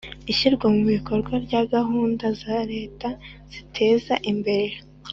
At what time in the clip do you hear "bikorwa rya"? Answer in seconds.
0.93-1.61